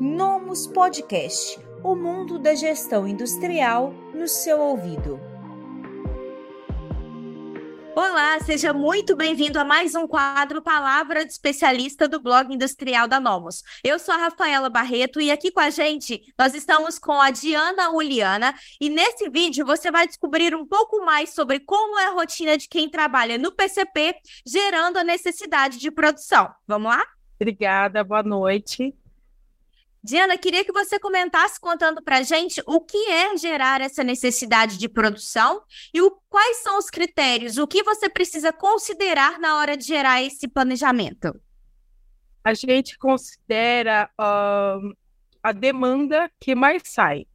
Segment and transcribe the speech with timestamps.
[0.00, 5.20] Nomos Podcast o mundo da gestão industrial no seu ouvido.
[7.96, 13.18] Olá, seja muito bem-vindo a mais um quadro Palavra de Especialista do blog industrial da
[13.18, 13.64] Nomos.
[13.82, 17.90] Eu sou a Rafaela Barreto e aqui com a gente nós estamos com a Diana
[17.90, 22.56] Uliana e nesse vídeo você vai descobrir um pouco mais sobre como é a rotina
[22.56, 24.14] de quem trabalha no PCP,
[24.46, 26.48] gerando a necessidade de produção.
[26.68, 27.04] Vamos lá?
[27.40, 28.94] Obrigada, boa noite.
[30.02, 34.78] Diana, queria que você comentasse contando para a gente o que é gerar essa necessidade
[34.78, 35.62] de produção
[35.92, 40.22] e o, quais são os critérios, o que você precisa considerar na hora de gerar
[40.22, 41.38] esse planejamento.
[42.44, 44.96] A gente considera uh,
[45.42, 47.26] a demanda que mais sai.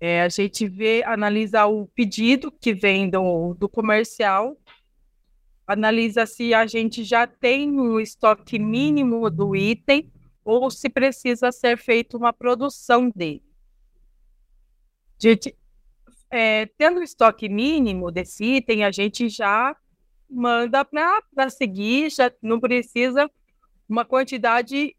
[0.00, 4.56] É, a gente vê, analisa o pedido que vem do, do comercial,
[5.66, 10.10] analisa se a gente já tem o estoque mínimo do item
[10.44, 13.42] ou se precisa ser feita uma produção dele.
[15.18, 15.56] Gente,
[16.30, 19.76] é, tendo o estoque mínimo desse item, a gente já
[20.28, 23.30] manda para seguir, já não precisa
[23.88, 24.96] uma quantidade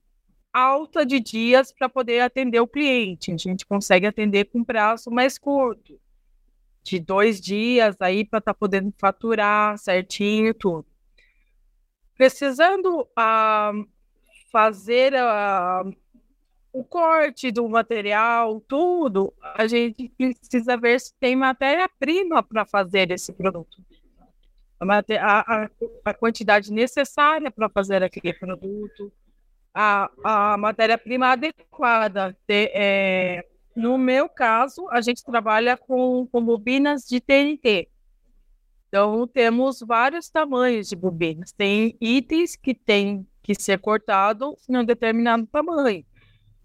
[0.54, 3.32] alta de dias para poder atender o cliente.
[3.32, 6.00] A gente consegue atender com prazo mais curto,
[6.84, 10.86] de dois dias aí para estar tá podendo faturar certinho tudo.
[12.16, 13.72] Precisando ah,
[14.54, 15.84] fazer a,
[16.72, 23.34] o corte do material, tudo, a gente precisa ver se tem matéria-prima para fazer esse
[23.34, 23.84] produto.
[24.80, 25.70] A, a,
[26.06, 29.12] a quantidade necessária para fazer aquele produto,
[29.74, 32.38] a, a matéria-prima adequada.
[32.48, 37.90] De, é, no meu caso, a gente trabalha com, com bobinas de TNT.
[38.88, 41.52] Então, temos vários tamanhos de bobinas.
[41.52, 46.06] Tem itens que têm que ser cortado em um determinado tamanho.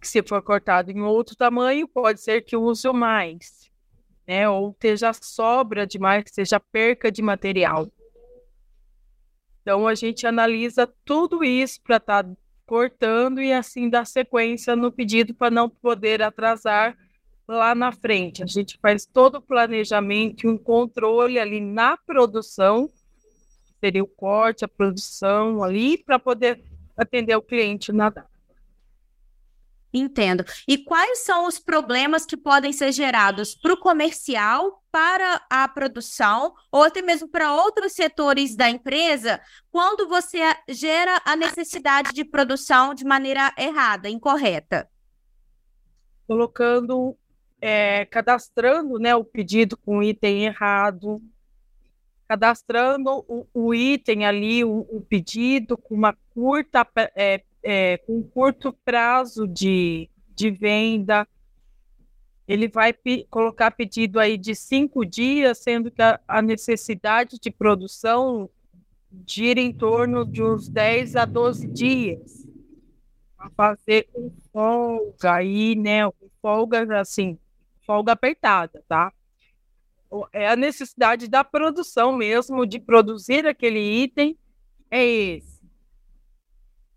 [0.00, 3.68] Que se for cortado em outro tamanho, pode ser que use mais,
[4.26, 4.48] né?
[4.48, 7.90] Ou esteja sobra demais, seja perca de material.
[9.60, 12.30] Então a gente analisa tudo isso para estar tá
[12.64, 16.96] cortando e assim dar sequência no pedido para não poder atrasar
[17.48, 18.42] lá na frente.
[18.42, 22.88] A gente faz todo o planejamento e um controle ali na produção,
[23.80, 26.62] seria o corte, a produção ali, para poder
[26.96, 28.38] atender o cliente na data.
[29.92, 30.44] Entendo.
[30.66, 36.54] E quais são os problemas que podem ser gerados para o comercial, para a produção,
[36.70, 39.40] ou até mesmo para outros setores da empresa,
[39.70, 44.88] quando você gera a necessidade de produção de maneira errada, incorreta?
[46.26, 47.16] Colocando,
[47.58, 51.22] é, cadastrando né, o pedido com item errado,
[52.28, 58.22] cadastrando o, o item ali, o, o, pedido com uma curta, é, é, com um
[58.22, 61.26] curto prazo de, de venda.
[62.46, 62.94] Ele vai
[63.30, 68.48] colocar pedido aí de cinco dias, sendo que a, a necessidade de produção
[69.26, 72.46] gira em torno de uns 10 a 12 dias.
[73.38, 76.00] Para fazer com folga aí, né?
[76.42, 77.38] Folga, assim,
[77.86, 79.12] folga apertada, tá?
[80.32, 84.38] É a necessidade da produção mesmo, de produzir aquele item,
[84.90, 85.58] é esse.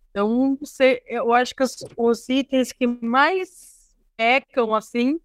[0.10, 5.20] Então, você, eu acho que os, os itens que mais pecam assim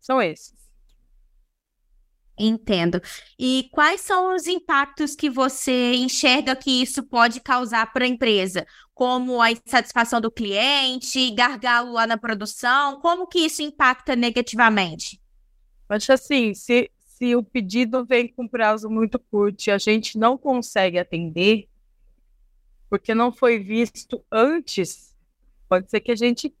[0.00, 0.60] são esses.
[2.38, 3.02] Entendo.
[3.38, 8.66] E quais são os impactos que você enxerga que isso pode causar para a empresa?
[8.94, 15.20] Como a insatisfação do cliente, gargalo lá na produção, como que isso impacta negativamente?
[15.86, 16.90] Acho assim, se,
[17.20, 21.68] se o pedido vem com prazo muito curto e a gente não consegue atender,
[22.88, 25.14] porque não foi visto antes,
[25.68, 26.54] pode ser que a gente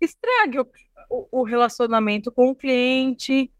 [0.00, 0.66] estrague o,
[1.30, 3.52] o, relacionamento com o cliente,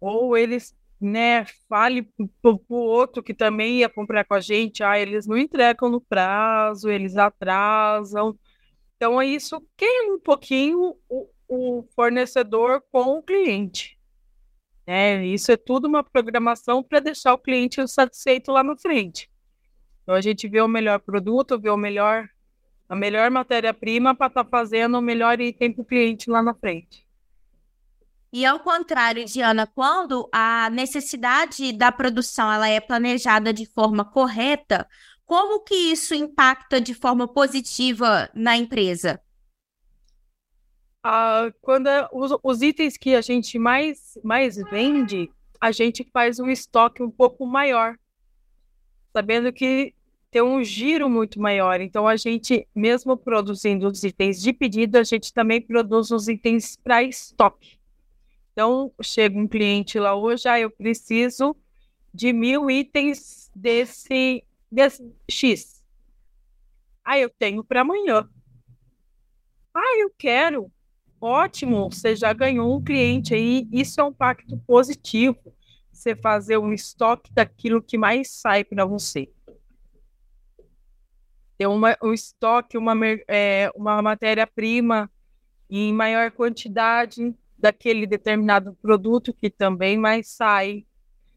[0.00, 2.02] ou eles né, fale
[2.42, 6.00] para o outro que também ia comprar com a gente, ah, eles não entregam no
[6.00, 8.36] prazo, eles atrasam.
[8.96, 13.95] Então, isso queima um pouquinho o, o fornecedor com o cliente.
[14.86, 15.26] Né?
[15.26, 19.28] Isso é tudo uma programação para deixar o cliente satisfeito lá na frente.
[20.02, 22.28] Então a gente vê o melhor produto, vê o melhor,
[22.88, 26.54] a melhor matéria-prima para estar tá fazendo o melhor item para o cliente lá na
[26.54, 27.04] frente.
[28.32, 34.86] E ao contrário, Diana, quando a necessidade da produção ela é planejada de forma correta,
[35.24, 39.20] como que isso impacta de forma positiva na empresa?
[41.60, 45.30] Quando é, os, os, itens que a gente mais, mais vende,
[45.60, 47.96] a gente faz um estoque um pouco maior,
[49.12, 49.94] sabendo que
[50.30, 51.80] ter um giro muito maior.
[51.80, 56.76] Então, a gente, mesmo produzindo os itens de pedido, a gente também produz os itens
[56.76, 57.78] para estoque.
[58.52, 61.54] Então, chega um cliente lá hoje, ah, eu preciso
[62.12, 64.42] de mil itens desse,
[64.72, 65.84] desse X.
[67.04, 68.28] Ah, eu tenho para amanhã.
[69.74, 70.72] Ah, eu quero.
[71.20, 73.66] Ótimo, você já ganhou um cliente aí.
[73.72, 75.54] Isso é um pacto positivo.
[75.92, 79.30] Você fazer um estoque daquilo que mais sai para você.
[81.56, 82.94] Ter uma, um estoque, uma,
[83.26, 85.10] é, uma matéria-prima
[85.70, 90.84] em maior quantidade daquele determinado produto que também mais sai.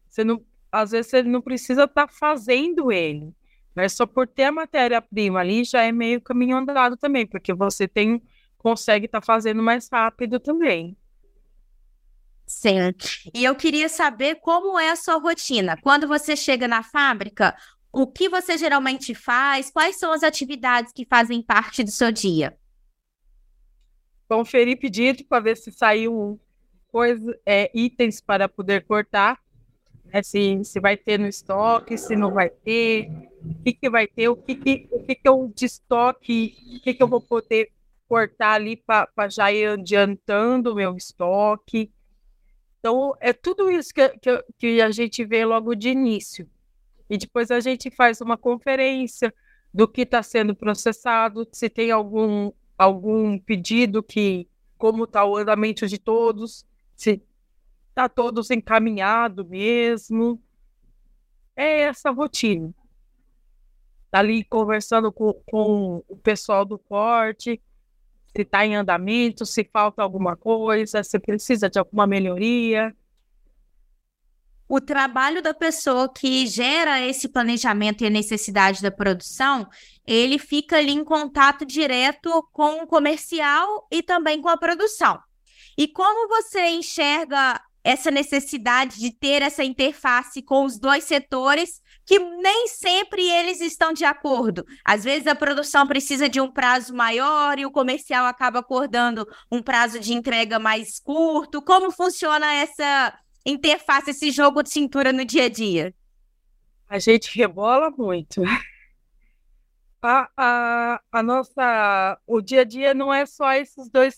[0.08, 3.32] Você não, às vezes você não precisa estar tá fazendo ele,
[3.74, 7.88] mas só por ter a matéria-prima ali já é meio caminho andado também, porque você
[7.88, 8.22] tem
[8.62, 10.96] consegue estar tá fazendo mais rápido também.
[12.46, 13.06] Certo.
[13.34, 15.76] E eu queria saber como é a sua rotina.
[15.82, 17.56] Quando você chega na fábrica,
[17.92, 19.70] o que você geralmente faz?
[19.70, 22.56] Quais são as atividades que fazem parte do seu dia?
[24.30, 26.38] conferir pedido para ver se saiu
[26.86, 29.40] coisa, é, itens para poder cortar,
[30.04, 33.10] né, se, se vai ter no estoque, se não vai ter,
[33.44, 36.80] o que, que vai ter, o que, que, o que, que eu de estoque, o
[36.80, 37.72] que, que eu vou poder
[38.10, 41.92] cortar ali para já ir adiantando o meu estoque.
[42.80, 46.50] Então, é tudo isso que, que, que a gente vê logo de início.
[47.08, 49.32] E depois a gente faz uma conferência
[49.72, 55.86] do que está sendo processado, se tem algum algum pedido que, como está o andamento
[55.86, 56.64] de todos,
[56.96, 57.22] se
[57.90, 60.42] está todos encaminhado mesmo.
[61.54, 62.74] É essa rotina.
[64.10, 67.60] Tá ali conversando com, com o pessoal do porte,
[68.34, 72.94] se está em andamento, se falta alguma coisa, se precisa de alguma melhoria
[74.70, 79.68] o trabalho da pessoa que gera esse planejamento e a necessidade da produção,
[80.06, 85.18] ele fica ali em contato direto com o comercial e também com a produção.
[85.76, 92.18] E como você enxerga essa necessidade de ter essa interface com os dois setores, que
[92.18, 94.66] nem sempre eles estão de acordo.
[94.84, 99.62] Às vezes a produção precisa de um prazo maior e o comercial acaba acordando um
[99.62, 101.62] prazo de entrega mais curto.
[101.62, 103.16] Como funciona essa
[103.46, 105.94] interface esse jogo de cintura no dia a dia?
[106.88, 108.42] A gente rebola muito.
[110.02, 114.16] A, a, a nossa, o dia a dia não é só esses dois,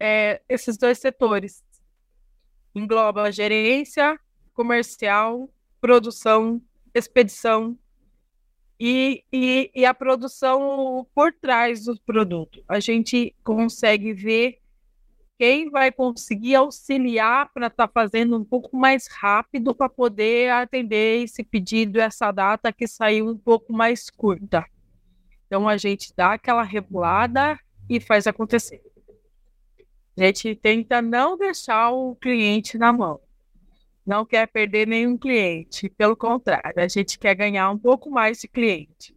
[0.00, 1.62] é, esses dois setores.
[2.74, 4.18] Engloba gerência,
[4.54, 6.62] comercial, produção,
[6.94, 7.76] expedição
[8.78, 12.62] e, e, e a produção por trás do produto.
[12.68, 14.60] A gente consegue ver
[15.38, 21.24] quem vai conseguir auxiliar para estar tá fazendo um pouco mais rápido para poder atender
[21.24, 24.64] esse pedido, essa data que saiu um pouco mais curta.
[25.46, 27.58] Então a gente dá aquela regulada
[27.88, 28.82] e faz acontecer.
[30.16, 33.20] A gente tenta não deixar o cliente na mão.
[34.06, 35.88] Não quer perder nenhum cliente.
[35.88, 39.14] Pelo contrário, a gente quer ganhar um pouco mais de cliente.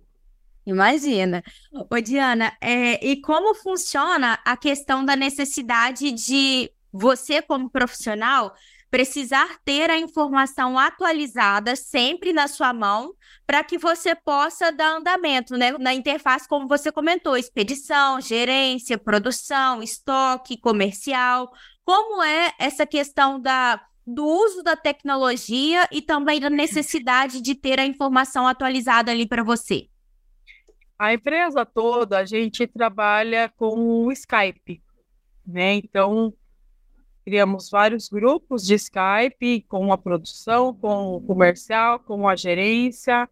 [0.65, 1.43] Imagina.
[1.89, 8.53] Ô, Diana, é, e como funciona a questão da necessidade de você, como profissional,
[8.89, 13.13] precisar ter a informação atualizada sempre na sua mão
[13.45, 15.71] para que você possa dar andamento né?
[15.77, 21.51] na interface, como você comentou, expedição, gerência, produção, estoque, comercial.
[21.85, 27.77] Como é essa questão da, do uso da tecnologia e também da necessidade de ter
[27.77, 29.89] a informação atualizada ali para você?
[30.97, 34.81] A empresa toda, a gente trabalha com o Skype,
[35.45, 35.73] né?
[35.75, 36.33] Então,
[37.25, 43.29] criamos vários grupos de Skype com a produção, com o comercial, com a gerência,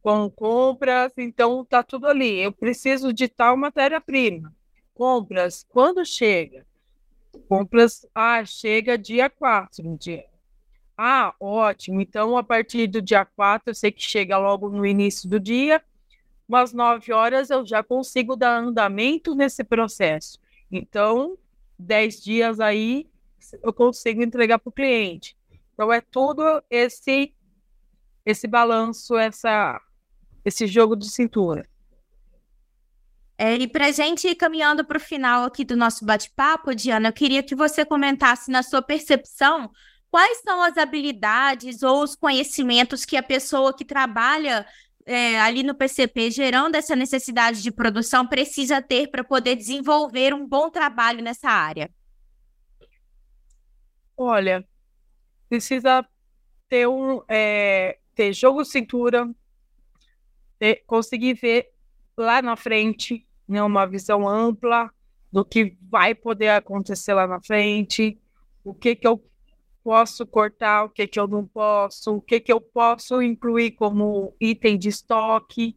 [0.00, 2.38] com compras, então tá tudo ali.
[2.38, 4.54] Eu preciso de tal matéria-prima.
[4.94, 6.64] Compras, quando chega?
[7.48, 10.24] Compras, ah, chega dia 4, dia.
[10.96, 12.00] Ah, ótimo.
[12.00, 15.82] Então, a partir do dia 4, eu sei que chega logo no início do dia,
[16.48, 20.38] umas nove horas eu já consigo dar andamento nesse processo.
[20.70, 21.36] Então,
[21.78, 23.08] dez dias aí
[23.62, 25.36] eu consigo entregar para o cliente.
[25.74, 27.34] Então, é tudo esse
[28.24, 29.80] esse balanço, essa,
[30.44, 31.68] esse jogo de cintura.
[33.44, 37.08] É, e para a gente ir caminhando para o final aqui do nosso bate-papo, Diana,
[37.08, 39.68] eu queria que você comentasse na sua percepção
[40.12, 44.64] quais são as habilidades ou os conhecimentos que a pessoa que trabalha
[45.04, 50.46] é, ali no PCP, gerando essa necessidade de produção, precisa ter para poder desenvolver um
[50.46, 51.90] bom trabalho nessa área?
[54.16, 54.64] Olha,
[55.48, 56.06] precisa
[56.68, 59.28] ter um é, ter jogo cintura,
[60.60, 61.72] ter, conseguir ver
[62.16, 64.90] lá na frente, né, uma visão ampla
[65.30, 68.18] do que vai poder acontecer lá na frente,
[68.64, 69.22] o que que eu
[69.82, 74.34] posso cortar, o que que eu não posso, o que que eu posso incluir como
[74.40, 75.76] item de estoque,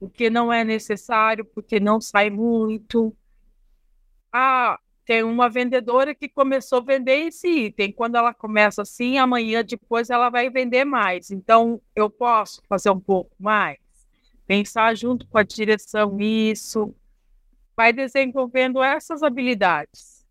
[0.00, 3.14] o que não é necessário porque não sai muito.
[4.32, 7.92] Ah, tem uma vendedora que começou a vender esse item.
[7.92, 11.30] Quando ela começa assim, amanhã depois ela vai vender mais.
[11.30, 13.78] Então, eu posso fazer um pouco mais.
[14.46, 16.94] Pensar junto com a direção isso.
[17.82, 20.24] Vai desenvolvendo essas habilidades.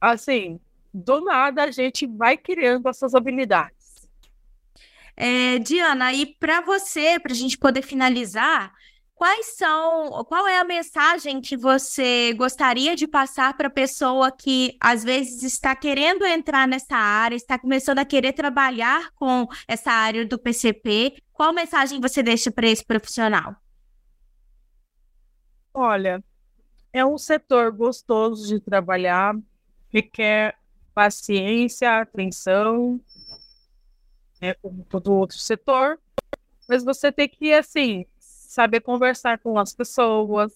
[0.00, 0.58] Assim,
[0.92, 4.08] do nada a gente vai criando essas habilidades.
[5.14, 8.72] É, Diana, e para você, para a gente poder finalizar,
[9.14, 14.76] Quais são, qual é a mensagem que você gostaria de passar para a pessoa que
[14.78, 20.26] às vezes está querendo entrar nessa área, está começando a querer trabalhar com essa área
[20.26, 21.16] do PCP?
[21.32, 23.56] Qual mensagem você deixa para esse profissional?
[25.78, 26.24] Olha,
[26.92, 29.36] é um setor gostoso de trabalhar,
[29.92, 30.56] requer
[30.94, 33.00] paciência, atenção,
[34.40, 35.98] é como todo outro setor,
[36.68, 40.52] mas você tem que, assim, saber conversar com as pessoas,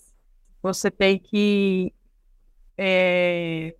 [0.62, 1.92] você tem que.
[2.78, 3.76] É,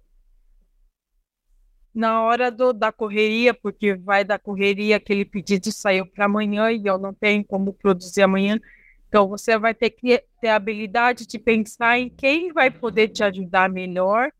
[1.95, 6.87] na hora do, da correria, porque vai da correria, aquele pedido saiu para amanhã e
[6.87, 8.61] eu não tenho como produzir amanhã.
[9.11, 13.25] Então, você vai ter que ter a habilidade de pensar em quem vai poder te
[13.25, 14.31] ajudar melhor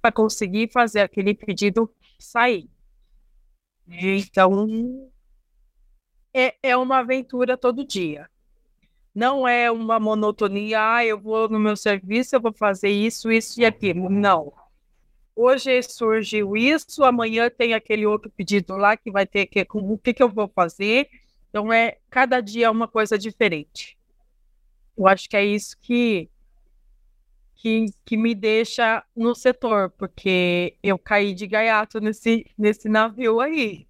[0.00, 2.70] para conseguir fazer aquele pedido sair.
[3.88, 5.10] Então,
[6.32, 8.30] é, é uma aventura todo dia.
[9.12, 13.60] Não é uma monotonia, ah, eu vou no meu serviço, eu vou fazer isso, isso
[13.60, 14.08] e aquilo.
[14.08, 14.52] Não.
[15.34, 20.14] Hoje surgiu isso, amanhã tem aquele outro pedido lá que vai ter que o que,
[20.14, 21.08] que eu vou fazer.
[21.48, 23.98] Então é cada dia é uma coisa diferente.
[25.00, 26.28] Eu acho que é isso que
[27.54, 33.86] que, que me deixa no setor, porque eu caí de gaiato nesse, nesse navio aí.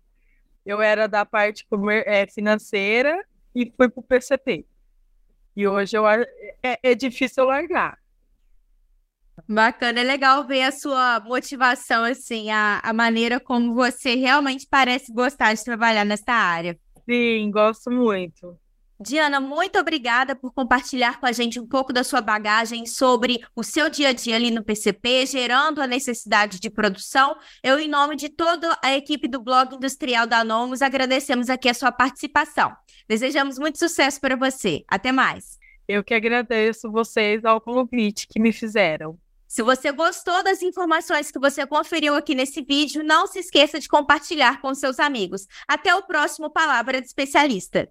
[0.67, 1.67] Eu era da parte
[2.07, 3.25] é, financeira
[3.55, 4.65] e fui para o PCP.
[5.57, 6.25] E hoje eu, é,
[6.63, 7.99] é difícil largar.
[9.49, 15.13] Bacana, é legal ver a sua motivação, assim, a, a maneira como você realmente parece
[15.13, 16.79] gostar de trabalhar nessa área.
[17.09, 18.60] Sim, gosto muito.
[19.03, 23.63] Diana, muito obrigada por compartilhar com a gente um pouco da sua bagagem sobre o
[23.63, 27.35] seu dia a dia ali no PCP, gerando a necessidade de produção.
[27.63, 31.75] Eu, em nome de toda a equipe do Blog Industrial da Nomos, agradecemos aqui a
[31.75, 32.77] sua participação.
[33.09, 34.85] Desejamos muito sucesso para você.
[34.87, 35.59] Até mais.
[35.89, 39.19] Eu que agradeço vocês ao convite que me fizeram.
[39.49, 43.89] Se você gostou das informações que você conferiu aqui nesse vídeo, não se esqueça de
[43.89, 45.47] compartilhar com seus amigos.
[45.67, 47.91] Até o próximo Palavra de Especialista.